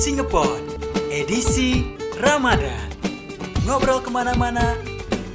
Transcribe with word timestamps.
Singapore, 0.00 0.64
edisi 1.12 1.84
Ramadan. 2.16 2.88
Ngobrol 3.68 4.00
ke 4.00 4.08
mana-mana, 4.08 4.72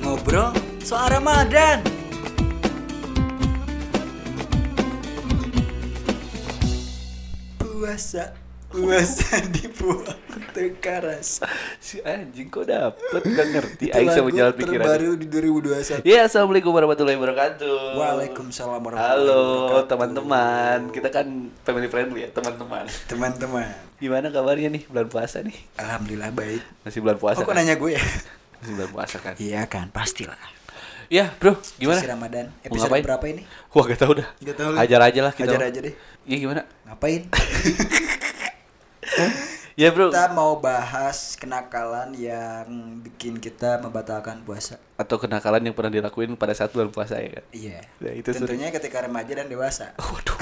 ngobrol 0.01 0.57
soal 0.81 1.13
Ramadan. 1.13 1.85
Puasa, 7.61 8.33
puasa 8.75 9.39
dibuang 9.47 10.19
tekaras. 10.51 11.39
Si 11.79 11.99
anjing 12.01 12.47
kok 12.47 12.63
dapet 12.63 13.23
gak 13.23 13.47
ngerti 13.49 13.85
Aing 13.89 14.11
sama 14.11 14.29
jalan 14.29 14.51
pikiran 14.51 14.83
terbaru 14.83 15.11
di 15.15 15.27
2021. 15.27 16.03
Ya 16.03 16.27
assalamualaikum 16.27 16.71
warahmatullahi 16.71 17.15
wabarakatuh 17.15 17.95
Waalaikumsalam 17.95 18.79
warahmatullahi 18.79 19.15
Halo 19.15 19.39
wabarakatuh. 19.39 19.87
teman-teman 19.87 20.79
Kita 20.91 21.09
kan 21.09 21.27
family 21.61 21.87
friendly 21.87 22.19
ya 22.21 22.29
teman-teman 22.31 22.83
Teman-teman, 23.07 23.67
Gimana 23.95 24.27
kabarnya 24.27 24.69
nih 24.69 24.83
bulan 24.87 25.07
puasa 25.07 25.39
nih 25.39 25.55
alhamdulillah 25.75 26.31
baik. 26.31 26.61
Masih 26.83 26.99
bulan 26.99 27.17
puasa 27.17 27.39
Oh, 27.39 27.43
kok 27.43 27.51
kan? 27.51 27.57
nanya 27.57 27.75
gue 27.75 27.91
ya? 27.95 28.03
Masih 28.59 28.73
bulan 28.75 28.89
puasa 28.91 29.15
kan 29.19 29.33
Iya 29.35 29.61
kan, 29.67 29.87
pastilah. 29.89 30.35
Ya 31.05 31.29
bro 31.37 31.53
gimana? 31.77 32.01
Sesi 32.01 32.09
Ramadan. 32.09 32.45
Episode 32.65 32.89
ngapain? 32.89 33.03
berapa 33.05 33.25
ini? 33.29 33.43
Wah 33.71 33.83
gak 33.85 33.99
tau 33.99 34.13
dah 34.15 34.27
Gak 34.41 34.55
tahu 34.57 34.69
lah. 34.73 34.79
Ajar 34.83 34.99
aja 35.03 35.19
lah 35.21 35.33
kita 35.33 35.51
Ajar 35.53 35.61
aja 35.69 35.79
deh. 35.79 35.93
Iya 36.25 36.37
gimana? 36.41 36.61
Ngapain? 36.89 37.21
Ya 39.75 39.91
bro 39.91 40.07
Kita 40.07 40.31
mau 40.31 40.55
bahas 40.63 41.35
kenakalan 41.35 42.15
yang 42.15 42.63
bikin 43.03 43.43
kita 43.43 43.83
membatalkan 43.83 44.39
puasa. 44.47 44.79
Atau 44.95 45.19
kenakalan 45.19 45.59
yang 45.67 45.75
pernah 45.75 45.91
dilakuin 45.91 46.39
pada 46.39 46.55
saat 46.55 46.71
bulan 46.71 46.95
puasa 46.95 47.19
ya 47.19 47.27
kan? 47.35 47.43
Iya. 47.51 47.79
Ya, 47.99 48.11
itu 48.15 48.31
Tentunya 48.31 48.71
ketika 48.71 49.03
remaja 49.03 49.35
dan 49.35 49.51
dewasa. 49.51 49.91
Waduh 49.99 50.39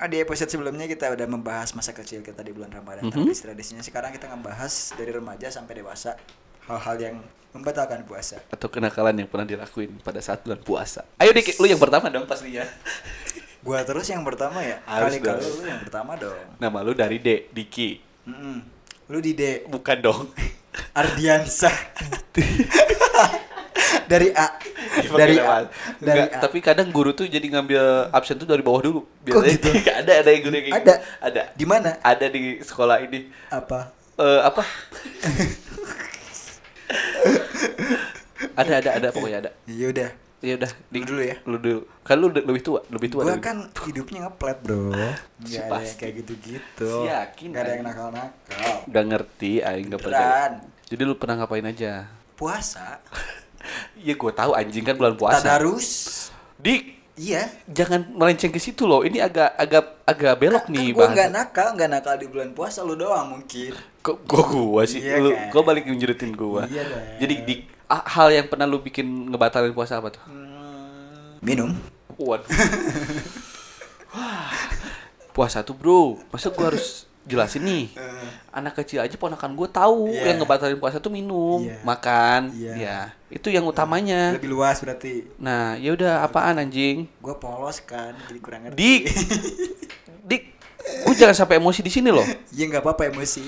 Ah, 0.00 0.08
di 0.08 0.16
episode 0.16 0.48
sebelumnya 0.48 0.88
kita 0.88 1.12
udah 1.12 1.28
membahas 1.28 1.76
masa 1.76 1.92
kecil 1.92 2.24
kita 2.24 2.40
di 2.40 2.56
bulan 2.56 2.72
Ramadan. 2.72 3.04
Mhm. 3.04 3.12
Tradisi-tradisinya 3.12 3.84
sekarang 3.84 4.16
kita 4.16 4.32
ngebahas 4.32 4.96
dari 4.96 5.12
remaja 5.12 5.52
sampai 5.52 5.84
dewasa 5.84 6.16
hal-hal 6.64 6.96
yang 6.96 7.16
membatalkan 7.52 8.08
puasa. 8.08 8.40
Atau 8.48 8.72
kenakalan 8.72 9.20
yang 9.20 9.28
pernah 9.28 9.44
dilakuin 9.44 10.00
pada 10.00 10.22
saat 10.22 10.40
bulan 10.46 10.62
puasa 10.62 11.02
Ayo 11.18 11.34
Dik, 11.34 11.58
lu 11.58 11.66
yang 11.66 11.82
pertama 11.82 12.06
dong 12.06 12.22
pastinya 12.22 12.62
Gua 13.60 13.84
terus 13.84 14.08
yang 14.08 14.24
pertama 14.24 14.64
ya. 14.64 14.80
Harus 14.88 15.20
dong. 15.20 15.36
lu 15.36 15.68
yang 15.68 15.80
pertama 15.84 16.16
dong. 16.16 16.40
Nama 16.56 16.78
lu 16.80 16.96
dari 16.96 17.20
D, 17.20 17.52
Diki 17.52 18.00
Mm-mm. 18.24 18.56
Lu 19.10 19.18
di 19.20 19.36
D 19.36 19.68
Bukan 19.68 19.98
dong 20.00 20.32
Ardiansah. 21.00 21.72
dari 24.10 24.28
A. 24.34 24.46
Dipakai 25.02 25.18
Dari. 25.18 25.36
A. 25.38 25.56
Dari 25.98 26.20
Enggak, 26.24 26.28
A. 26.34 26.40
tapi 26.42 26.58
kadang 26.58 26.88
guru 26.90 27.10
tuh 27.12 27.26
jadi 27.26 27.42
ngambil 27.42 28.10
absen 28.10 28.38
tuh 28.38 28.46
dari 28.46 28.62
bawah 28.62 28.82
dulu. 28.82 29.00
Biasanya 29.22 29.50
gitu? 29.54 29.68
Nggak 29.70 29.96
ada 30.06 30.12
ada 30.24 30.30
yang 30.30 30.42
guru 30.42 30.54
yang 30.56 30.66
Ada? 30.66 30.74
gitu. 30.74 30.92
Ada. 31.20 31.42
Di 31.54 31.64
mana? 31.66 31.90
Ada 32.00 32.26
di 32.30 32.40
sekolah 32.62 32.96
ini. 33.02 33.30
Apa? 33.50 33.90
Eh 34.18 34.40
apa? 34.42 34.62
ada 38.56 38.72
ada 38.82 38.90
ada 38.98 39.08
pokoknya 39.10 39.38
ada. 39.46 39.50
Ya 39.66 39.86
udah. 39.90 40.10
Ya 40.40 40.56
udah, 40.56 40.70
Lu 40.88 41.04
dulu 41.04 41.20
ya. 41.20 41.36
Lu 41.44 41.56
dulu. 41.56 41.80
Kan 42.00 42.16
lu 42.16 42.26
udah 42.28 42.40
lebih 42.40 42.62
tua, 42.62 42.80
lebih 42.88 43.08
tua. 43.08 43.22
Gua 43.22 43.36
dari- 43.36 43.44
kan 43.44 43.56
hidupnya 43.84 44.18
ngeplet, 44.24 44.58
Bro. 44.60 44.88
Si 45.44 45.52
Gak 45.52 45.68
ada 45.68 45.76
yang 45.78 45.96
kayak 45.96 46.14
gitu-gitu. 46.18 46.90
Si 46.90 47.06
yakin, 47.06 47.48
Gak 47.50 47.60
ada 47.60 47.70
yang 47.70 47.84
nakal-nakal. 47.84 48.74
Nggak 48.86 49.04
ngerti, 49.06 49.52
aing 49.60 49.86
nggak 49.88 50.00
Beneran. 50.00 50.52
pernah. 50.56 50.88
Jadi 50.88 51.02
lu 51.02 51.14
pernah 51.14 51.34
ngapain 51.38 51.66
aja? 51.66 51.92
Puasa. 52.34 52.98
Iya, 53.94 54.16
gua 54.16 54.32
tahu 54.32 54.56
anjing 54.56 54.80
kan 54.80 54.96
bulan 54.96 55.12
puasa. 55.14 55.44
Tadarus. 55.44 55.88
Dik, 56.56 56.96
Iya. 57.12 57.44
jangan 57.68 58.08
melenceng 58.08 58.48
ke 58.48 58.56
situ 58.56 58.88
loh. 58.88 59.04
Ini 59.04 59.20
agak 59.20 59.52
agak 59.54 59.84
agak 60.02 60.34
belok 60.40 60.64
nih, 60.66 60.96
Gue 60.96 61.04
Bang. 61.04 61.12
nggak 61.12 61.28
nakal, 61.28 61.68
nggak 61.76 61.90
nakal 61.90 62.16
di 62.16 62.24
bulan 62.24 62.50
puasa 62.50 62.80
lu 62.80 62.96
doang 62.96 63.28
mungkin. 63.30 63.76
Kok 64.00 64.24
kok 64.24 64.44
gua 64.48 64.88
sih? 64.88 65.04
Iya 65.04 65.20
lu, 65.20 65.30
kan? 65.30 65.52
gua 65.52 65.62
balik 65.62 65.84
ngejurutin 65.84 66.32
gua. 66.32 66.64
Iya 66.64 66.88
dong. 66.88 67.04
Jadi 67.20 67.34
di 67.44 67.54
ah, 67.60 67.79
hal 67.90 68.30
yang 68.30 68.46
pernah 68.46 68.64
lu 68.64 68.78
bikin 68.78 69.02
ngebatalin 69.28 69.70
puasa 69.70 69.98
apa 69.98 70.08
tuh? 70.08 70.22
Hmm, 70.24 71.38
minum. 71.40 71.74
Waduh. 72.14 72.46
Wah. 74.10 74.50
Puasa 75.30 75.62
tuh, 75.62 75.72
Bro. 75.72 76.18
Masa 76.28 76.50
gua 76.50 76.68
harus 76.68 77.06
jelasin 77.22 77.62
nih? 77.62 77.84
Anak 78.50 78.74
kecil 78.76 78.98
aja 78.98 79.14
ponakan 79.14 79.54
gua 79.54 79.66
tahu 79.66 80.10
Eh. 80.10 80.18
Iya. 80.18 80.34
yang 80.34 80.42
ngebatalin 80.42 80.76
puasa 80.76 80.98
tuh 80.98 81.08
minum, 81.08 81.62
Iya. 81.62 81.78
makan. 81.80 82.40
Iya. 82.50 82.72
Ya, 82.74 82.98
itu 83.28 83.46
yang 83.48 83.62
utamanya. 83.64 84.34
Lebih 84.34 84.50
luas 84.50 84.78
berarti. 84.78 85.30
Nah, 85.38 85.78
ya 85.78 85.94
udah 85.94 86.22
apaan 86.22 86.58
anjing? 86.58 87.06
Gue 87.16 87.34
polos 87.36 87.78
kan, 87.80 88.14
jadi 88.26 88.38
kurang 88.38 88.60
ngerti. 88.66 88.76
Dik. 88.76 89.02
Dik, 90.28 90.42
lu 91.06 91.12
jangan 91.14 91.36
sampai 91.36 91.56
emosi 91.56 91.80
di 91.80 91.90
sini 91.90 92.10
loh. 92.10 92.26
Iya 92.50 92.64
nggak 92.66 92.82
apa-apa 92.82 93.06
emosi. 93.08 93.46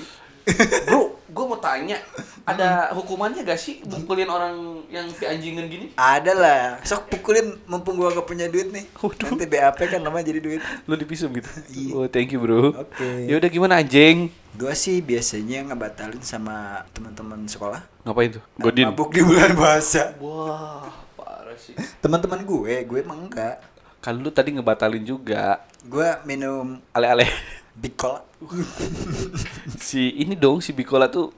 Bro, 0.87 1.02
gue 1.33 1.45
mau 1.49 1.57
tanya, 1.57 1.97
ada 2.45 2.93
hukumannya 2.93 3.41
gak 3.41 3.57
sih 3.57 3.81
mukulin 3.83 4.29
orang 4.29 4.85
yang 4.93 5.09
anjingan 5.09 5.65
gini? 5.65 5.85
Ada 5.97 6.33
lah. 6.37 6.61
Sok 6.85 7.09
pukulin 7.09 7.57
mumpung 7.65 7.97
gua 7.97 8.13
gak 8.13 8.29
punya 8.29 8.45
duit 8.45 8.69
nih. 8.69 8.85
Waduh. 9.01 9.33
Nanti 9.33 9.49
BAP 9.49 9.79
kan 9.89 10.01
namanya 10.05 10.29
jadi 10.29 10.39
duit. 10.39 10.61
Lu 10.85 10.93
dipisum 10.93 11.33
gitu? 11.33 11.49
Iya. 11.73 11.91
Oh, 11.97 12.05
thank 12.05 12.29
you 12.29 12.39
bro. 12.39 12.85
Oke. 12.85 13.25
Ya 13.25 13.41
udah 13.41 13.49
gimana 13.49 13.81
anjing? 13.81 14.29
Gua 14.53 14.77
sih 14.77 15.01
biasanya 15.01 15.73
ngebatalin 15.73 16.21
sama 16.21 16.85
teman-teman 16.93 17.49
sekolah. 17.49 17.81
Ngapain 18.05 18.37
tuh? 18.37 18.43
Godin. 18.61 18.93
Mabuk 18.93 19.09
di 19.09 19.25
bulan 19.25 19.57
puasa. 19.57 20.13
Wah, 20.21 20.93
parah 21.17 21.57
sih. 21.57 21.73
Teman-teman 22.03 22.45
gue, 22.45 22.85
gue 22.85 22.99
emang 23.01 23.25
enggak. 23.25 23.63
Kan 24.03 24.19
lu 24.19 24.29
tadi 24.29 24.53
ngebatalin 24.53 25.01
juga. 25.01 25.63
Gue 25.87 26.05
minum 26.27 26.83
Ale-ale. 26.91 27.25
Big 27.73 27.97
Cola. 27.97 28.21
si 29.89 30.13
ini 30.21 30.37
dong, 30.37 30.61
si 30.61 30.71
Bikola 30.75 31.09
tuh 31.09 31.33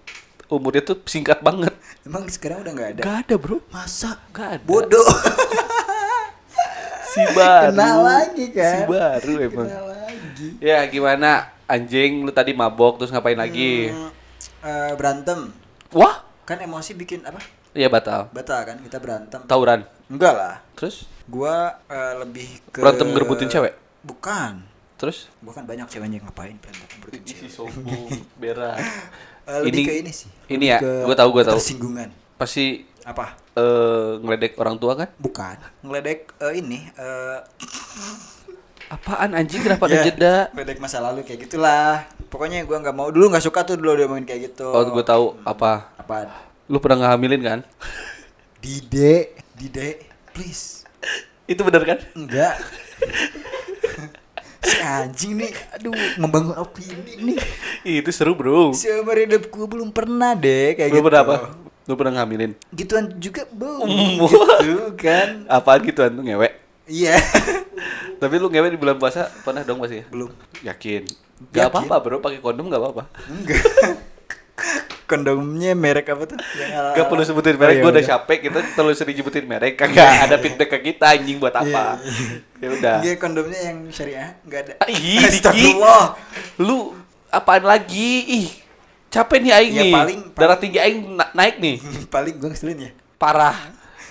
umurnya 0.52 0.84
tuh 0.84 1.00
singkat 1.08 1.42
banget. 1.42 1.74
Emang 2.06 2.28
sekarang 2.28 2.62
udah 2.62 2.72
nggak 2.76 2.90
ada. 2.98 3.02
Gak 3.02 3.18
ada 3.26 3.36
bro. 3.40 3.58
Masa? 3.72 4.20
Gak 4.36 4.60
ada. 4.60 4.64
Bodoh. 4.66 5.08
Si 7.16 7.24
baru. 7.32 7.72
Kena 7.72 7.92
lagi 8.04 8.46
kan. 8.52 8.76
Si 8.76 8.80
baru 8.92 9.34
emang. 9.40 9.68
Kena 9.72 9.82
lagi. 9.88 10.48
Ya 10.60 10.84
gimana 10.84 11.48
anjing 11.64 12.28
lu 12.28 12.32
tadi 12.36 12.52
mabok 12.52 13.00
terus 13.00 13.08
ngapain 13.16 13.40
lagi? 13.40 13.88
Hmm, 13.88 14.12
eh, 14.60 14.92
berantem. 15.00 15.56
Wah, 15.96 16.28
Kan 16.44 16.60
emosi 16.60 16.92
bikin 16.94 17.24
apa? 17.24 17.40
iya 17.72 17.88
batal. 17.88 18.28
Batal 18.36 18.68
kan 18.68 18.78
kita 18.84 19.00
berantem. 19.00 19.40
Tawuran. 19.48 19.88
Enggak 20.12 20.34
lah. 20.36 20.56
Terus 20.76 21.08
Gua 21.26 21.80
eh, 21.88 22.14
lebih 22.20 22.48
ke 22.70 22.84
Berantem 22.84 23.08
ngerebutin 23.16 23.48
cewek? 23.48 23.74
Bukan. 24.04 24.75
Terus 24.96 25.28
Gua 25.40 25.52
kan 25.52 25.64
banyak 25.64 25.86
ceweknya 25.86 26.18
yang 26.18 26.26
ngapain 26.26 26.56
berantem 26.56 26.88
ngerebutin 26.90 27.22
cewek. 27.26 27.50
sombong 27.50 28.08
berak. 28.36 28.80
Eh, 29.46 29.62
lebih 29.62 29.78
Ini- 29.78 29.86
ke 29.86 29.94
ini 30.00 30.10
sih. 30.10 30.30
ini 30.50 30.66
ya, 30.68 30.82
ke 30.82 31.06
gua 31.06 31.14
tahu, 31.14 31.30
gua 31.32 31.46
tahu. 31.46 31.62
Tersinggungan. 31.62 32.10
Pasti 32.34 32.82
Apa? 33.04 33.38
eh 33.54 34.18
ngeledek 34.18 34.58
orang 34.58 34.74
tua 34.76 34.98
kan? 34.98 35.06
Bukan. 35.16 35.62
Ngeledek 35.80 36.34
eh, 36.42 36.54
ini 36.58 36.82
eh 36.92 37.40
Apaan 38.86 39.34
anjing 39.34 39.62
kenapa 39.62 39.86
ada 39.86 39.98
ya, 40.02 40.04
jeda? 40.04 40.36
Ngeledek 40.50 40.78
masa 40.80 40.98
lalu 40.98 41.22
kayak 41.22 41.46
gitulah. 41.46 42.10
Pokoknya 42.28 42.62
gua 42.64 42.82
nggak 42.82 42.94
mau 42.94 43.10
dulu 43.10 43.30
nggak 43.30 43.42
suka 43.42 43.62
tuh 43.64 43.78
dulu 43.78 43.94
dia 43.94 44.06
main 44.06 44.26
kayak 44.26 44.50
gitu. 44.50 44.66
Oh, 44.66 44.82
gue 44.84 45.04
tahu 45.04 45.38
apa. 45.42 45.94
Apa? 45.96 46.26
Lu 46.66 46.78
pernah 46.78 47.06
ngehamilin 47.06 47.42
kan? 47.42 47.60
Dide, 48.58 49.30
Dide, 49.54 49.90
please. 50.30 50.90
Itu 51.46 51.62
bener 51.62 51.82
kan? 51.84 51.98
Enggak. 52.14 52.58
anjing 54.86 55.34
nih, 55.42 55.52
aduh, 55.74 55.94
membangun 56.22 56.56
opini 56.62 57.34
nih. 57.34 57.40
Itu 57.82 58.14
seru, 58.14 58.38
Bro. 58.38 58.78
Seumur 58.78 59.18
hidup 59.18 59.50
gue 59.50 59.66
belum 59.66 59.90
pernah 59.90 60.38
deh 60.38 60.78
kayak 60.78 60.90
Lu 60.94 61.02
gitu. 61.02 61.06
pernah 61.10 61.22
apa? 61.26 61.36
Lu 61.86 61.94
pernah 61.98 62.12
ngehamilin? 62.22 62.52
Gituan 62.74 63.06
juga 63.18 63.46
belum. 63.50 63.86
Mm. 63.86 64.18
gitu 64.26 64.78
kan. 64.98 65.46
Apaan 65.50 65.82
gitu 65.86 66.02
tuh 66.02 66.24
ngewek? 66.24 66.54
Iya. 66.86 67.18
Tapi 68.22 68.34
lu 68.38 68.48
ngewek 68.50 68.74
di 68.74 68.80
bulan 68.80 68.98
puasa 68.98 69.30
pernah 69.44 69.62
dong 69.66 69.82
pasti 69.82 70.02
ya? 70.02 70.06
belum. 70.10 70.32
Yakin? 70.66 71.04
Gak 71.52 71.70
apa-apa, 71.74 71.96
Bro. 72.02 72.18
Pakai 72.24 72.40
kondom 72.42 72.70
gak 72.72 72.82
apa-apa. 72.82 73.04
Enggak. 73.30 73.62
Kondomnya 75.06 75.72
merek 75.72 76.10
apa 76.10 76.26
tuh? 76.26 76.38
Yang 76.56 76.72
ala- 76.74 76.94
Gak 76.94 77.06
perlu 77.06 77.24
sebutin 77.24 77.54
Oh, 77.54 77.60
merek, 77.60 77.76
iya, 77.76 77.82
gue 77.82 77.92
udah 77.92 78.06
capek 78.08 78.38
kita 78.44 78.60
terlalu 78.74 78.94
sering 78.94 79.16
nyebutin 79.16 79.46
merek 79.46 79.74
kagak 79.80 80.02
ada 80.24 80.36
feedback 80.36 80.70
ke 80.72 80.80
kita 80.84 81.06
anjing 81.12 81.38
buat 81.38 81.54
apa 81.54 82.02
Iya, 82.02 82.42
ya 82.58 82.68
udah 82.72 82.96
Iya, 83.02 83.14
kondomnya 83.16 83.60
yang 83.62 83.78
syariah 83.88 84.34
enggak 84.42 84.60
ada. 84.62 84.74
Ah, 84.78 84.88
ih. 84.88 85.22
Astagfirullah. 85.30 86.18
lu 86.58 86.98
apaan 87.28 87.64
lagi 87.64 88.12
ih 88.26 88.48
capek 89.08 89.40
nih 89.40 89.54
aing 89.54 89.72
Ya, 89.72 89.82
nih 89.82 89.94
paling- 89.94 90.24
darah 90.28 90.36
paling- 90.50 90.60
tinggi 90.60 90.80
aing 90.80 91.00
na- 91.14 91.32
naik 91.32 91.56
nih 91.58 91.76
Paling 92.14 92.34
gue 92.36 92.50
ngeselin 92.50 92.80
ya. 92.80 92.92
parah 93.16 93.56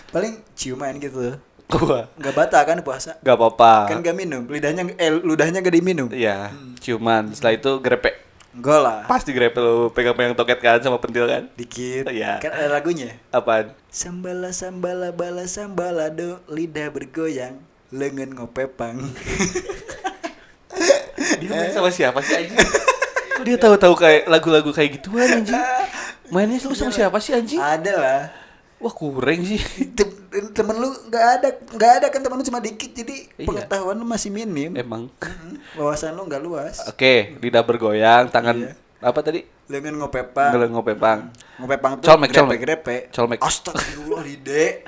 Paling 0.09 0.39
ciuman 0.55 0.95
gitu. 0.97 1.35
gua 1.67 2.07
Enggak 2.15 2.35
batal 2.35 2.63
kan 2.63 2.79
puasa? 2.81 3.19
gak 3.19 3.35
apa-apa 3.35 3.91
Kan 3.91 3.99
gak 3.99 4.15
minum, 4.15 4.47
lidahnya 4.47 4.95
eh 4.95 5.11
ludahnya 5.11 5.59
gak 5.59 5.75
diminum. 5.75 6.07
Iya, 6.09 6.55
ciuman. 6.79 7.29
Setelah 7.29 7.55
itu 7.57 7.71
grepe. 7.79 8.15
Enggak 8.55 8.81
lah. 8.81 9.01
Pasti 9.11 9.35
lu 9.35 9.91
pegang-pegang 9.91 10.39
toket 10.39 10.59
kan 10.63 10.79
sama 10.79 11.03
pentil 11.03 11.27
kan? 11.27 11.51
Dikit. 11.59 12.07
Iya. 12.07 12.39
Kan 12.39 12.55
ada 12.55 12.71
lagunya. 12.71 13.19
Apaan? 13.35 13.75
Sambala 13.91 14.55
sambala 14.55 15.11
bala 15.11 15.51
sambalado 15.51 16.39
lidah 16.47 16.89
bergoyang 16.95 17.59
lengan 17.91 18.31
ngopepang. 18.35 19.03
Dia 21.15 21.51
main 21.51 21.73
sama 21.75 21.91
siapa 21.91 22.19
sih 22.23 22.35
anjing? 22.37 22.59
Kok 23.35 23.43
dia 23.43 23.59
tahu-tahu 23.59 23.95
kayak 23.99 24.31
lagu-lagu 24.31 24.71
kayak 24.71 25.01
gituan 25.01 25.43
anjing? 25.43 25.59
Mainnya 26.31 26.63
lu 26.63 26.75
sama 26.79 26.95
siapa 26.95 27.19
sih 27.19 27.35
anjing? 27.35 27.59
Ada 27.59 27.93
lah. 27.99 28.21
Wah 28.85 28.93
kurang 28.93 29.41
sih. 29.41 29.57
Tem- 29.97 30.13
temen 30.51 30.77
lu 30.77 30.91
nggak 31.07 31.25
ada 31.33 31.49
nggak 31.73 31.93
ada 31.95 32.07
kan 32.09 32.21
temen 32.21 32.37
lu 32.37 32.45
cuma 32.45 32.59
dikit 32.59 32.91
jadi 32.93 33.33
Iya. 33.33 33.47
pengetahuan 33.47 33.95
lu 33.95 34.05
masih 34.05 34.29
minim 34.29 34.75
Emang. 34.75 35.07
Wawasan 35.73 36.13
lu 36.13 36.23
nggak 36.23 36.39
luas 36.39 36.83
Oke, 36.85 37.39
lidah 37.39 37.63
bergoyang, 37.63 38.29
tangan 38.29 38.57
Iya. 38.61 38.73
apa 39.01 39.21
tadi? 39.21 39.41
lengan 39.65 39.97
ngopepang 39.97 40.53
Ngeleng 40.53 40.73
ngopepang. 40.73 41.19
ngopepang 41.57 41.93
tuh 41.97 42.05
Colmek, 42.05 42.31
colmek. 42.31 42.59
grepe 42.61 42.97
Colmek. 43.09 43.41
astagfirullah 43.41 44.21
Dide 44.21 44.85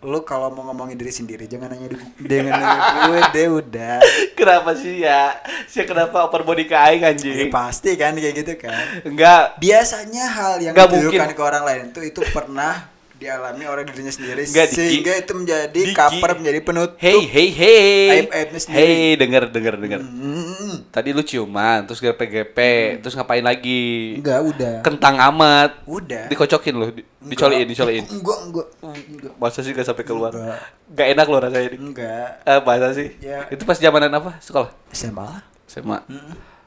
lu 0.00 0.22
kalau 0.22 0.48
mau 0.48 0.64
ngomongin 0.64 0.94
diri 0.94 1.10
sendiri 1.10 1.44
jangan 1.44 1.68
nanya 1.68 1.90
di 1.90 1.96
jangan 2.22 2.52
nanya 2.54 2.78
gue 3.04 3.20
deh 3.30 3.48
udah 3.52 3.96
Kenapa 4.38 4.72
sih 4.72 5.02
ya? 5.02 5.36
Sih 5.66 5.84
kenapa 5.84 6.24
upper 6.24 6.40
body 6.42 6.64
ke 6.64 6.72
aing 6.72 7.02
ya, 7.02 7.10
anjing? 7.10 7.50
pasti 7.50 7.92
kan 7.92 8.14
kayak 8.14 8.34
gitu 8.38 8.56
kan 8.56 9.04
Enggak. 9.04 9.58
biasanya 9.58 10.24
hal 10.26 10.52
yang 10.60 10.72
Nggak 10.72 10.88
ditujukan 10.88 11.12
mungkin. 11.20 11.36
ke 11.36 11.42
orang 11.44 11.62
lain 11.64 11.82
tuh 11.90 12.02
itu 12.02 12.20
pernah 12.26 12.88
dialami 13.16 13.64
oleh 13.64 13.82
dirinya 13.82 14.08
sendiri 14.08 14.44
Nggak, 14.44 14.66
Diki. 14.66 14.76
sehingga 14.76 15.12
itu 15.14 15.32
menjadi 15.32 15.72
Diki. 15.82 15.92
cover 15.92 16.30
menjadi 16.34 16.58
penutup 16.60 16.96
Hey, 16.96 17.20
hey, 17.22 17.48
hey. 17.48 18.08
Aib-aibnya 18.20 18.58
sendiri. 18.58 18.76
Hey, 18.78 19.10
denger, 19.14 19.42
denger, 19.48 19.74
denger. 19.78 20.00
Hmm, 20.00 20.76
Tadi 20.86 21.08
lu 21.10 21.20
ciuman, 21.20 21.84
terus 21.84 21.98
grepe-grepe, 21.98 22.72
terus 22.98 23.12
ngapain 23.12 23.40
lagi? 23.40 24.16
enggak 24.16 24.40
udah 24.42 24.74
Kentang 24.80 25.16
amat. 25.26 25.80
udah 25.84 26.28
Dikocokin 26.28 26.74
lu, 26.74 26.86
di- 26.90 27.04
dicoliin, 27.26 27.66
dicoliin. 27.66 28.04
enggak 28.06 28.38
enggak 28.42 28.66
enggak 28.82 29.32
Masa 29.36 29.60
sih 29.60 29.70
gak 29.70 29.84
sampai 29.84 30.04
keluar? 30.04 30.30
Enggak. 30.30 30.60
Gak 30.92 31.08
enak 31.12 31.26
lo 31.26 31.36
rasanya 31.38 31.66
ini. 31.66 31.76
enggak 31.82 32.28
Eh, 32.42 32.60
masa 32.60 32.88
sih? 32.92 33.08
Ya. 33.18 33.48
Itu 33.48 33.64
pas 33.64 33.76
zamanan 33.76 34.12
apa? 34.12 34.36
Sekolah? 34.38 34.70
SMA 34.90 35.40
SMA. 35.66 36.04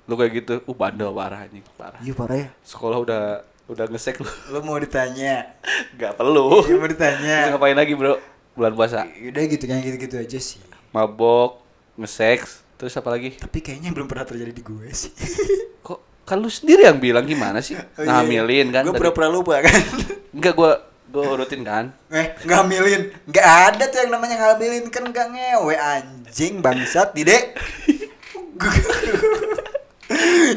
Lu 0.03 0.13
kayak 0.13 0.31
gitu, 0.35 0.53
uh 0.59 0.75
bandel 0.75 1.09
parah 1.11 1.45
anjing, 1.45 1.61
parah. 1.75 2.01
iya 2.01 2.11
parah 2.11 2.33
ya 2.35 2.49
Sekolah 2.59 2.97
udah 2.97 3.21
udah 3.69 3.85
ngesek 3.85 4.17
lu. 4.17 4.29
lu 4.49 4.59
mau 4.61 4.75
ditanya 4.75 5.53
Gak 5.93 6.15
perlu. 6.15 6.65
Iya, 6.65 6.75
mau 6.75 6.83
Terus 6.83 6.91
ditanya 6.91 7.35
ngapain 7.49 7.73
lagi, 7.73 7.93
Bro? 7.93 8.17
Bulan 8.51 8.73
puasa. 8.73 9.05
udah 9.05 9.43
gitu 9.45 9.63
kan 9.63 9.79
gitu-gitu 9.79 10.17
aja 10.17 10.37
sih 10.37 10.59
Mabok, 10.89 11.61
ngeseks, 11.95 12.65
terus 12.75 12.91
apa 12.93 13.09
lagi? 13.09 13.37
tapi 13.37 13.61
kayaknya 13.61 13.89
belum 13.89 14.05
pernah 14.05 14.25
terjadi 14.25 14.49
di 14.49 14.59
gue 14.59 14.89
sih 14.89 15.13
Kok 15.85 16.25
kan 16.25 16.37
lu 16.37 16.49
sendiri 16.49 16.83
yang 16.83 16.97
bilang 16.97 17.23
gimana 17.23 17.57
sih? 17.59 17.77
Oh, 17.77 17.81
iya. 17.99 18.19
Ngamilin 18.19 18.67
kan? 18.69 18.83
gue 18.83 18.91
pura-pura 18.91 19.27
lupa 19.27 19.61
kan 19.61 19.73
Enggak 20.35 20.53
gua 20.53 20.71
gua 21.05 21.25
urutin 21.31 21.61
kan. 21.61 21.89
eh 22.09 22.37
ngamilin 22.43 23.09
nggak 23.25 23.47
ada 23.67 23.85
tuh 23.85 23.97
yang 23.99 24.11
namanya 24.11 24.37
ngamilin 24.39 24.85
kan 24.87 25.01
nggak 25.03 25.27
ngewe 25.27 25.73
anjing 25.73 26.57
bangsat 26.59 27.13
dide 27.13 27.53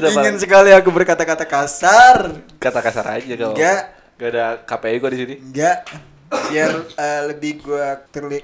ingin 0.00 0.36
sekali 0.40 0.70
aku 0.72 0.88
berkata-kata 0.88 1.44
kasar 1.44 2.32
Kata 2.56 2.80
kasar 2.80 3.18
aja 3.18 3.32
kau. 3.36 3.52
Enggak. 3.52 3.80
Gak 4.16 4.28
ada 4.32 4.46
KPI 4.62 4.96
gua 5.02 5.10
di 5.10 5.18
sini. 5.18 5.34
enggak 5.42 5.76
biar 6.48 6.72
eh, 6.96 7.22
lebih 7.28 7.60
gue 7.60 7.86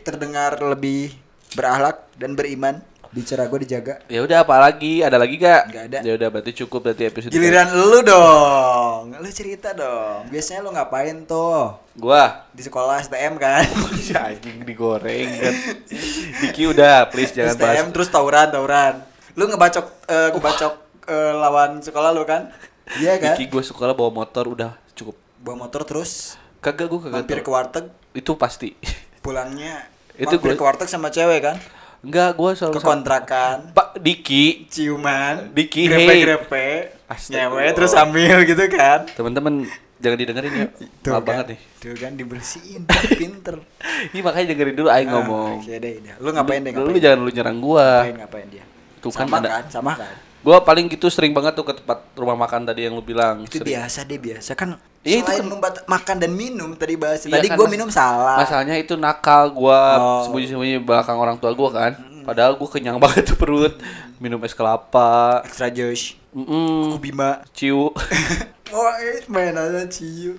terdengar 0.05 0.61
lebih 0.61 1.09
berakhlak 1.57 2.05
dan 2.21 2.37
beriman 2.37 2.85
bicara 3.09 3.49
gue 3.49 3.65
dijaga 3.65 4.05
Ya 4.05 4.21
udah 4.21 4.45
apa 4.45 4.61
lagi? 4.61 5.01
Ada 5.01 5.17
lagi 5.17 5.41
gak? 5.41 5.63
Nggak 5.73 5.85
ada. 5.89 5.99
Ya 6.05 6.13
udah 6.21 6.29
berarti 6.29 6.53
cukup 6.53 6.85
berarti 6.85 7.09
episode. 7.09 7.33
giliran 7.33 7.73
lu 7.73 8.05
dong 8.05 9.17
lu 9.17 9.29
cerita 9.33 9.73
dong 9.73 10.29
biasanya 10.29 10.61
lu 10.61 10.71
ngapain 10.77 11.25
tuh 11.25 11.81
gua 11.97 12.45
di 12.53 12.61
sekolah 12.61 13.01
STM 13.01 13.41
kan 13.41 13.65
Si 13.97 14.13
anjing 14.21 14.61
digoreng 14.69 15.29
kan. 15.41 15.55
Diki 16.45 16.69
udah 16.69 17.09
please 17.09 17.33
jangan 17.33 17.57
bahas. 17.57 17.81
STM 17.81 17.89
terus 17.97 18.09
tawuran 18.13 18.53
tawuran 18.53 19.01
lu 19.33 19.49
ngebacok 19.49 19.87
eh, 20.05 20.29
ngebacok 20.37 20.73
eh, 21.09 21.33
lawan 21.35 21.81
sekolah 21.81 22.13
lu 22.13 22.23
kan 22.23 22.53
iya 22.97 23.17
kan 23.17 23.33
Diki 23.33 23.49
gua 23.49 23.61
sekolah 23.61 23.93
bawa 23.93 24.13
motor 24.15 24.45
udah 24.47 24.77
cukup. 24.93 25.17
bawa 25.39 25.65
motor 25.65 25.83
terus 25.83 26.37
Kagak 26.59 26.87
gua 26.87 27.01
kagak. 27.01 27.15
mampir 27.19 27.39
ke 27.39 27.49
warteg 27.49 27.85
Itu 28.13 28.35
pasti. 28.35 28.75
pulangnya 29.19 29.87
Itu 30.15 30.37
mampir 30.37 30.53
gua- 30.53 30.59
ke 30.59 30.65
warteg 30.65 30.87
sama 30.87 31.09
cewek 31.09 31.41
kan 31.43 31.57
Enggak, 31.99 32.31
gua 32.33 32.55
selalu 32.55 32.75
ke 32.75 32.83
kontrakan 32.85 33.57
Pak 33.73 33.99
Diki, 33.99 34.69
ciuman 34.69 35.51
Diki, 35.51 35.91
grepe 35.91 36.95
hey. 36.95 37.29
nyewe 37.29 37.65
terus 37.73 37.91
sambil 37.91 38.39
gitu 38.45 38.65
kan 38.69 39.03
teman-teman 39.11 39.67
jangan 39.99 40.15
didengerin 40.17 40.53
ya. 40.55 40.67
Tuh 41.01 41.11
Maaf 41.11 41.19
kan, 41.19 41.27
banget 41.27 41.47
nih. 41.49 41.61
tuh 41.77 41.95
kan 41.97 42.13
dibersihin 42.15 42.83
pinter 43.13 43.59
Ini 44.15 44.21
makanya 44.21 44.47
dengerin 44.49 44.77
dulu 44.77 44.89
aing 44.89 45.07
Ah, 45.07 45.13
ngomong. 45.13 45.59
oke 45.59 45.75
deh, 45.75 45.95
deh. 45.99 46.15
lu 46.17 46.31
ngapain 46.31 46.61
deh 46.61 46.71
Lu, 46.71 46.79
ngapain 46.81 46.93
lu 46.93 46.99
jangan 47.01 47.19
lu 47.19 47.31
nyerang 47.33 47.59
gua. 47.59 47.87
ngapain 48.01 48.15
ngapain 48.17 48.47
dia 48.49 48.65
Tuh 48.99 49.11
kan 49.11 49.27
sama 49.27 49.37
ada- 49.37 49.51
kan 49.53 49.65
sama 49.69 49.93
kan 49.97 50.15
Gua 50.41 50.61
paling 50.61 50.87
gitu 50.87 51.07
sering 51.07 51.31
banget 51.31 51.53
tuh 51.53 51.63
ke 51.63 51.75
tempat 51.75 51.99
rumah 52.15 52.37
makan 52.37 52.63
tadi 52.63 52.87
yang 52.87 52.93
lu 52.93 53.03
bilang. 53.03 53.43
itu 53.43 53.59
Sering. 53.59 53.75
biasa 53.75 53.99
deh 54.03 54.19
biasa 54.19 54.51
kan 54.53 54.79
Iya, 55.01 55.21
itu 55.21 55.31
kan- 55.33 55.45
membat- 55.45 55.85
makan 55.85 56.17
dan 56.17 56.31
minum 56.31 56.71
tadi 56.73 56.95
bahas 56.95 57.23
Iya 57.23 57.35
tadi 57.35 57.49
kan, 57.49 57.57
gua 57.57 57.65
mas- 57.65 57.75
minum 57.75 57.89
salah 57.89 58.37
Masalahnya 58.37 58.77
itu 58.77 58.95
nakal 58.95 59.51
gua 59.51 59.79
Oh. 59.97 60.21
sembunyi-sembunyi 60.25 60.79
belakang 60.81 61.17
orang 61.17 61.37
tua 61.37 61.51
gua 61.53 61.71
kan. 61.71 61.93
Padahal 62.23 62.55
gua 62.55 62.69
kenyang 62.69 62.99
banget 63.03 63.25
tuh 63.27 63.37
perut. 63.37 63.75
Minum 64.17 64.39
es 64.41 64.53
kelapa. 64.53 65.43
extra 65.43 65.69
josh 65.69 66.15
Mm 66.39 66.95
Kuku 66.95 66.99
bima 67.03 67.43
ciu. 67.51 67.91
oh 68.77 68.91
eh, 69.01 69.25
main 69.27 69.57
aja 69.57 69.83
ciu 69.91 70.39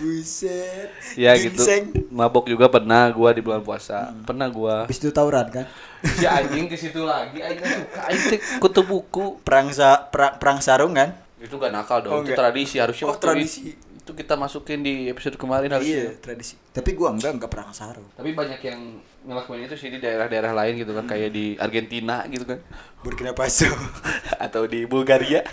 buset 0.00 0.88
ya 1.18 1.36
gitu. 1.36 1.60
Ginseng. 1.60 2.08
Mabok 2.08 2.48
juga 2.48 2.72
pernah 2.72 3.10
gua 3.12 3.36
di 3.36 3.44
bulan 3.44 3.60
puasa. 3.60 4.16
Pernah 4.24 4.48
gua. 4.48 4.88
habis 4.88 4.96
itu 4.96 5.12
tawuran 5.12 5.50
kan 5.52 5.66
Si 6.00 6.24
anjing 6.24 6.64
ke 6.70 6.76
situ 6.80 7.04
lagi. 7.04 7.44
Aing 7.44 7.60
nggak 7.60 7.72
suka. 7.84 8.00
Aing 8.08 8.22
kutu 8.62 8.82
buku. 8.86 9.24
perang 9.44 9.68
sa 9.76 10.08
perang, 10.08 10.40
perang 10.40 10.58
sarung 10.64 10.96
kan 10.96 11.12
Itu 11.40 11.56
gak 11.60 11.72
nakal 11.72 12.04
dong. 12.04 12.12
Oh, 12.12 12.20
itu 12.20 12.32
enggak. 12.32 12.40
tradisi 12.40 12.76
harusnya 12.80 13.04
Oh, 13.04 13.12
waktu 13.12 13.24
tradisi. 13.24 13.60
Itu, 13.76 13.89
itu 14.10 14.18
kita 14.18 14.34
masukin 14.34 14.82
di 14.82 15.06
episode 15.06 15.38
kemarin 15.38 15.70
harusnya. 15.70 16.10
iya 16.10 16.18
tradisi. 16.18 16.58
Tapi 16.70 16.90
gua 16.92 17.14
enggak 17.14 17.38
enggak 17.38 17.50
perang 17.50 17.70
sarung 17.70 18.06
Tapi 18.12 18.34
banyak 18.34 18.58
yang 18.60 18.98
ngelakuin 19.22 19.66
itu 19.66 19.76
sih 19.76 19.86
di 19.86 19.98
daerah-daerah 19.98 20.50
lain 20.50 20.82
gitu 20.82 20.90
kan 20.90 21.06
kayak 21.06 21.30
di 21.30 21.54
Argentina 21.54 22.26
gitu 22.26 22.42
kan. 22.42 22.58
Burkina 23.00 23.30
Faso. 23.30 23.70
Atau 24.44 24.66
di 24.66 24.82
Bulgaria. 24.82 25.46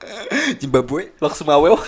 Zimbabwe. 0.60 1.16
Loksmawew 1.16 1.80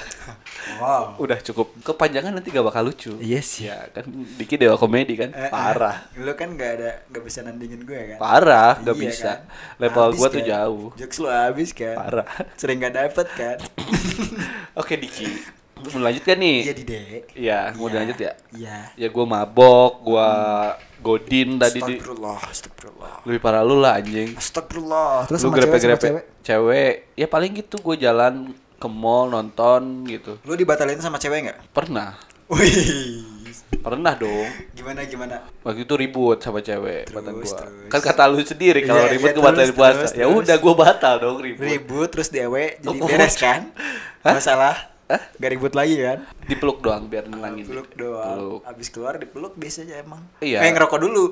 wow. 0.81 1.15
Udah 1.17 1.37
cukup. 1.39 1.73
Kepanjangan 1.83 2.33
nanti 2.33 2.49
gak 2.49 2.65
bakal 2.65 2.89
lucu. 2.89 3.13
Iya 3.21 3.41
sih. 3.45 3.69
Ya 3.69 3.87
kan 3.93 4.09
Diki 4.37 4.57
dewa 4.57 4.75
komedi 4.77 5.15
kan 5.15 5.31
Eh, 5.31 5.47
eh, 5.47 5.51
parah. 5.53 6.09
lu 6.17 6.33
kan 6.33 6.49
nggak 6.53 6.71
ada 6.81 6.91
nggak 7.13 7.23
bisa 7.23 7.45
nandingin 7.45 7.85
gue 7.85 8.17
kan? 8.17 8.19
Parah 8.19 8.81
gak 8.81 8.97
Iya 8.97 9.03
bisa. 9.05 9.25
kan? 9.29 9.39
level 9.79 10.05
Habis 10.11 10.19
gua 10.19 10.29
tuh 10.29 10.41
kan? 10.43 10.49
jauh. 10.49 10.87
Jokes 10.97 11.19
lu 11.21 11.29
habis 11.29 11.71
kan? 11.77 11.97
Parah. 11.97 12.27
Sering 12.57 12.79
gak 12.81 12.95
dapet 12.95 13.27
kan? 13.35 13.57
Oke 14.81 14.95
Diki 14.97 15.29
mau 15.77 16.01
lanjut 16.01 16.23
kan 16.23 16.37
nih? 16.37 16.59
Iya 16.63 16.73
di 16.73 16.85
dek 16.85 17.23
Iya, 17.33 17.59
mau 17.73 17.85
Iya. 17.85 17.93
dilanjut 17.93 18.19
ya? 18.19 18.33
Iya. 18.51 18.77
Ya 18.97 19.09
gua 19.09 19.25
mabok 19.27 19.93
gua 20.03 20.29
godin 20.99 21.57
tadi 21.57 21.79
di. 21.79 21.95
Astagfirullah 21.95 22.39
Astagfirullah. 22.43 23.15
Lebih 23.23 23.41
parah 23.41 23.63
lu 23.63 23.77
lah 23.77 23.93
anjing. 23.95 24.33
Astagfirullah. 24.35 25.11
Lu 25.23 25.29
terus 25.29 25.39
cewek 25.39 25.47
sama 25.47 25.57
grepe-grepe 25.59 26.01
cewek? 26.03 26.25
cewek. 26.43 26.93
Ya 27.15 27.27
paling 27.27 27.53
gitu 27.55 27.77
gue 27.79 27.97
jalan 27.99 28.35
ke 28.75 28.89
mall 28.89 29.29
nonton 29.29 29.81
gitu. 30.07 30.41
Lu 30.43 30.53
dibatalin 30.53 30.99
sama 30.99 31.17
cewek 31.17 31.45
nggak? 31.45 31.59
Pernah. 31.71 32.17
Wih. 32.49 33.23
Pernah 33.77 34.15
dong. 34.15 34.49
Gimana 34.73 35.05
gimana? 35.05 35.37
Waktu 35.61 35.83
itu 35.83 35.95
ribut 35.95 36.39
sama 36.39 36.59
cewek 36.59 37.07
Terus, 37.07 37.15
kata 37.15 37.31
gua. 37.31 37.43
terus. 37.43 37.53
kan 37.89 38.01
kata 38.01 38.23
lu 38.27 38.39
sendiri 38.41 38.81
kalau 38.83 39.05
Iya, 39.05 39.13
ribut 39.13 39.29
iya, 39.29 39.35
gue 39.35 39.45
batalin 39.45 39.73
puasa. 39.73 40.07
ya 40.13 40.27
udah 40.27 40.57
gue 40.57 40.75
batal 40.75 41.15
dong 41.19 41.37
ribut. 41.39 41.63
Ribut 41.63 42.09
terus 42.09 42.29
dewe 42.29 42.79
jadi 42.79 42.97
Oh, 42.97 43.07
beres 43.07 43.37
kan? 43.37 43.71
Hah? 44.23 44.35
masalah 44.35 44.75
Hah? 45.07 45.23
gak 45.39 45.51
ribut 45.55 45.71
lagi 45.71 45.95
kan? 45.97 46.27
Dipeluk 46.45 46.83
doang 46.83 47.07
biar 47.07 47.31
nenangin 47.31 47.63
peluk 47.63 47.95
doang. 47.95 48.27
Peluk. 48.35 48.61
abis 48.67 48.89
keluar 48.91 49.15
dipeluk 49.17 49.55
biasanya 49.55 50.03
emang. 50.03 50.19
Iya. 50.43 50.67
eh 50.67 50.71
ngerokok 50.75 50.99
dulu. 50.99 51.25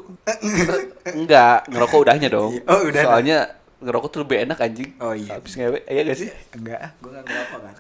Enggak 1.11 1.67
ngerokok 1.67 1.99
udahnya 1.99 2.29
dong. 2.31 2.55
Oh, 2.71 2.87
udah. 2.87 3.03
soalnya 3.03 3.39
ngerokok 3.83 4.09
tuh 4.09 4.21
lebih 4.23 4.47
enak 4.47 4.59
anjing. 4.63 4.91
Oh, 5.03 5.11
iya. 5.11 5.37
habis 5.37 5.59
ngewe 5.59 5.83
iya 5.85 6.01
gak 6.07 6.19
sih? 6.19 6.31
Enggak. 6.55 6.95
Gue 7.03 7.11
gak 7.11 7.25
ngerokok 7.27 7.59
kan 7.61 7.75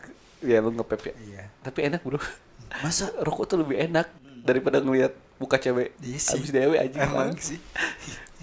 Iya 0.45 0.57
lu 0.61 0.71
ngepep 0.75 1.01
ya? 1.01 1.15
Iya. 1.15 1.43
Tapi 1.63 1.79
enak 1.87 2.01
bro. 2.03 2.19
Masa? 2.83 3.15
Rokok 3.23 3.45
tuh 3.47 3.59
lebih 3.63 3.79
enak 3.81 4.11
daripada 4.43 4.83
ngelihat 4.83 5.15
muka 5.39 5.57
cewek. 5.57 5.95
Iya 6.03 6.19
sih. 6.19 6.37
habis 6.37 6.51
dewe 6.51 6.75
anjing. 6.75 7.01
Emang 7.01 7.31
banget. 7.31 7.55
sih. 7.55 7.59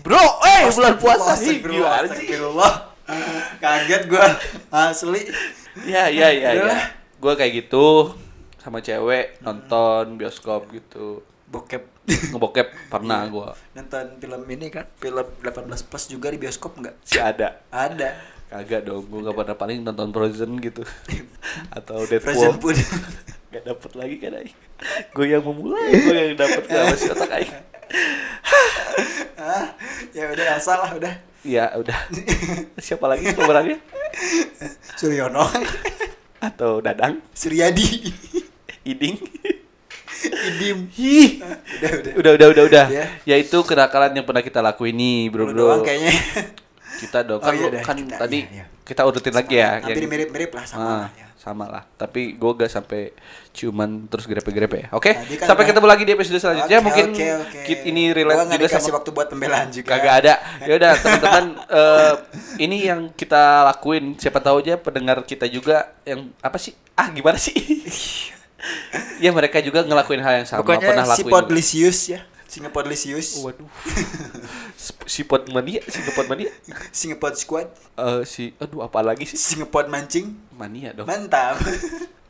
Bro 0.01 0.23
eh 0.41 0.65
bulan 0.71 0.95
puasa 0.97 1.35
ih, 1.35 1.59
Astagfirullah, 1.59 1.93
gimana 1.93 2.07
sih? 2.07 2.15
astagfirullah. 2.15 2.73
kaget 3.59 4.03
gue 4.07 4.25
asli. 4.71 5.21
Ya 5.83 6.07
ya 6.07 6.31
ya 6.31 6.49
Udah. 6.57 6.79
ya. 6.79 7.00
Gue 7.21 7.33
kayak 7.37 7.53
gitu 7.53 8.17
sama 8.57 8.81
cewek 8.81 9.37
nonton 9.45 10.17
bioskop 10.17 10.65
gitu. 10.73 11.21
Bokep. 11.51 11.83
Ngebokep 12.33 12.67
pernah 12.93 13.25
gua. 13.29 13.53
Nonton 13.77 14.17
film 14.17 14.41
ini 14.49 14.73
kan 14.73 14.89
film 14.97 15.21
18 15.45 15.69
plus 15.89 16.05
juga 16.09 16.33
di 16.33 16.41
bioskop 16.41 16.81
nggak? 16.81 16.95
Si 17.05 17.21
ada. 17.21 17.61
Ada. 17.69 18.17
Kagak 18.49 18.89
dong 18.89 19.05
gua 19.07 19.29
gak 19.29 19.37
pernah 19.37 19.55
paling 19.55 19.77
nonton 19.85 20.09
Frozen 20.09 20.57
gitu. 20.57 20.81
Atau 21.77 22.09
Frozen 22.09 22.57
Deadpool 22.57 22.57
pun. 22.57 22.75
Gak 23.51 23.67
dapet 23.67 23.91
lagi 23.99 24.15
kan 24.15 24.31
aing? 24.39 24.55
Gue 25.11 25.27
yang 25.27 25.43
memulai 25.43 25.91
gue 25.91 26.15
yang 26.15 26.39
dapet 26.39 26.71
sama 26.71 26.95
si 26.95 27.11
otak 27.11 27.35
aing. 27.35 27.51
Ah 29.35 29.75
ya 30.15 30.31
udah 30.31 30.47
asal 30.55 30.79
lah 30.79 30.91
udah. 30.95 31.13
Ya 31.43 31.67
udah. 31.75 31.99
Siapa 32.79 33.11
lagi 33.11 33.27
pemerannya? 33.35 33.75
Suryono. 34.95 35.43
Atau 36.41 36.81
Dadang, 36.81 37.21
Suryadi. 37.31 38.09
Iding. 38.91 39.15
Idim. 40.21 40.89
Ih. 40.91 41.37
Udah, 41.41 41.91
udah. 41.91 42.13
Udah 42.17 42.31
udah 42.33 42.47
udah 42.49 42.63
udah. 42.65 42.85
Ya. 42.89 43.05
Yaitu 43.25 43.57
kenakalan 43.61 44.11
yang 44.11 44.25
pernah 44.25 44.41
kita 44.41 44.57
lakuin 44.59 44.93
nih, 44.93 45.29
Bro 45.29 45.49
Bro. 45.49 45.53
doang 45.55 45.81
kayaknya. 45.81 46.13
Kita 46.91 47.21
dong 47.21 47.39
Oh, 47.39 47.45
kan, 47.45 47.53
iya 47.55 47.81
kan 47.81 47.97
kita- 47.97 48.19
tadi 48.19 48.39
iya, 48.43 48.53
iya. 48.53 48.65
kita 48.83 49.01
urutin 49.01 49.33
lagi 49.33 49.55
ya. 49.55 49.79
Hampir 49.79 49.97
yang- 49.97 50.11
mirip-mirip 50.11 50.51
lah 50.51 50.65
sama 50.67 50.81
Ah, 50.83 51.05
ya. 51.11 51.25
Sama 51.41 51.65
lah. 51.65 51.83
Tapi 51.97 52.37
gue 52.37 52.51
gak 52.53 52.69
sampai 52.69 53.09
ciuman 53.49 54.05
terus 54.05 54.29
grepe-grepe 54.29 54.77
ya. 54.77 54.87
Oke. 54.93 55.17
Kan 55.41 55.49
sampai 55.49 55.65
ketemu 55.65 55.87
lagi 55.89 56.03
di 56.05 56.11
episode 56.13 56.37
selanjutnya. 56.37 56.77
Oke, 56.77 56.85
Mungkin 56.85 57.05
oke, 57.17 57.27
oke. 57.41 57.59
kit 57.65 57.79
ini 57.89 58.13
Gua 58.13 58.17
relate 58.21 58.41
nggak 58.45 58.59
juga 58.61 58.77
sama 58.77 58.89
waktu 59.01 59.09
buat 59.09 59.27
pembelaan 59.33 59.67
juga. 59.73 59.89
kagak 59.97 60.13
ada. 60.21 60.33
Ya 60.61 60.73
udah 60.77 60.91
teman-teman 61.01 61.45
eh, 61.81 62.13
ini 62.61 62.77
yang 62.85 63.09
kita 63.11 63.65
lakuin 63.65 64.13
siapa 64.21 64.37
tahu 64.37 64.61
aja 64.61 64.77
pendengar 64.77 65.25
kita 65.25 65.49
juga 65.49 65.89
yang 66.05 66.29
apa 66.45 66.61
sih? 66.61 66.77
Ah 66.93 67.09
gimana 67.09 67.41
sih? 67.41 67.57
ya 69.23 69.33
mereka 69.33 69.57
juga 69.57 69.81
ngelakuin 69.81 70.21
hal 70.21 70.33
yang 70.43 70.47
sama 70.47 70.61
pernah 70.61 70.77
Pokoknya 70.77 71.05
si 71.09 71.21
lakuin. 71.25 71.33
Podlisius 71.33 71.99
ya. 72.13 72.21
Singapodlisius. 72.51 73.39
Waduh. 73.39 73.63
Sp- 74.75 75.07
Sipot 75.07 75.47
mania, 75.47 75.79
Singapot 75.85 76.27
mania. 76.27 76.51
Singapod 76.91 77.33
Squad. 77.33 77.71
Eh 77.93 78.21
si 78.23 78.51
aduh 78.57 78.83
apa 78.83 78.99
lagi 78.99 79.23
sih? 79.23 79.39
Singapod 79.39 79.87
mancing. 79.87 80.35
Mania 80.51 80.91
dong. 80.91 81.07
Mantap. 81.07 81.55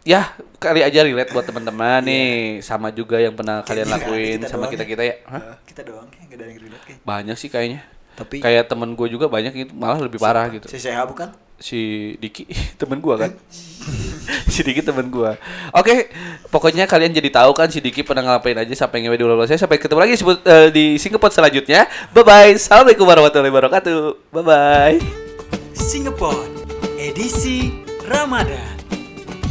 Ya, 0.02 0.34
kali 0.58 0.82
aja 0.82 1.02
relate 1.02 1.30
buat 1.30 1.42
teman-teman 1.44 2.02
nih 2.02 2.26
sama 2.60 2.90
juga 2.90 3.18
yang 3.18 3.34
pernah 3.34 3.62
kalian 3.62 3.86
Kayaknya 3.86 4.02
lakuin 4.02 4.38
kita 4.40 4.48
sama 4.48 4.60
doang 4.60 4.74
kita-kita 4.74 5.04
ya. 5.04 5.16
Hah? 5.26 5.42
Eh, 5.44 5.56
Kita 5.64 5.82
doang 5.82 6.08
kayak 6.08 6.26
gak 6.26 6.38
ada 6.38 6.44
yang 6.44 6.60
relate 6.60 6.86
kayak. 6.86 7.00
Banyak 7.02 7.36
sih 7.38 7.50
kayaknya. 7.50 7.82
Tapi 8.12 8.36
Kayak 8.40 8.66
temen 8.68 8.94
gue 8.94 9.08
juga 9.08 9.26
banyak 9.26 9.54
itu 9.56 9.74
malah 9.74 9.98
lebih 9.98 10.18
parah 10.18 10.50
gitu. 10.50 10.66
si 10.68 10.78
Seha 10.78 11.06
bukan? 11.06 11.30
Si 11.58 11.80
Diki 12.18 12.50
temen 12.82 12.98
gue 12.98 13.16
kan. 13.16 13.32
si 14.54 14.62
Diki 14.62 14.82
temen 14.82 15.08
gue. 15.10 15.32
Oke, 15.74 16.12
pokoknya 16.50 16.86
kalian 16.86 17.14
jadi 17.14 17.30
tahu 17.32 17.52
kan 17.54 17.68
si 17.70 17.80
Diki 17.82 18.06
pernah 18.06 18.26
ngapain 18.26 18.58
aja 18.58 18.74
sampai 18.74 19.06
ngewe 19.06 19.18
ulang 19.22 19.48
saya. 19.48 19.60
Sampai 19.62 19.82
ketemu 19.82 20.00
lagi 20.04 20.14
sebut, 20.18 20.42
eh, 20.46 20.70
di 20.70 20.96
Singapore 20.98 21.34
selanjutnya. 21.34 21.88
Bye 22.14 22.26
bye. 22.26 22.52
Assalamualaikum 22.56 23.06
warahmatullahi 23.08 23.54
wabarakatuh. 23.54 24.00
Bye 24.34 24.44
bye. 24.46 24.98
Singapore 25.74 26.46
edisi 27.02 27.74
Ramadan. 28.06 28.78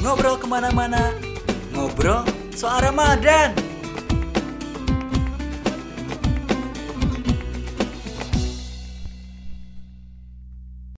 Ngobrol 0.01 0.41
ke 0.41 0.47
mana-mana, 0.49 1.13
ngobrol 1.77 2.25
soal 2.57 2.81
Ramadan. 2.81 3.70